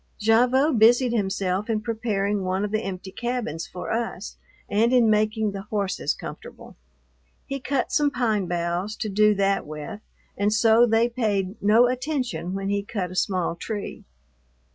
Gavotte 0.19 0.79
busied 0.79 1.13
himself 1.13 1.69
in 1.69 1.79
preparing 1.81 2.43
one 2.43 2.65
of 2.65 2.71
the 2.71 2.81
empty 2.81 3.11
cabins 3.11 3.67
for 3.67 3.93
us 3.93 4.35
and 4.67 4.91
in 4.91 5.11
making 5.11 5.51
the 5.51 5.61
horses 5.69 6.15
comfortable. 6.15 6.75
He 7.45 7.59
cut 7.59 7.91
some 7.91 8.09
pine 8.09 8.47
boughs 8.47 8.95
to 8.95 9.09
do 9.09 9.35
that 9.35 9.67
with, 9.67 9.99
and 10.35 10.51
so 10.51 10.87
they 10.87 11.07
paid 11.07 11.55
no 11.61 11.85
attention 11.87 12.55
when 12.55 12.69
he 12.69 12.81
cut 12.81 13.11
a 13.11 13.15
small 13.15 13.55
tree. 13.55 14.03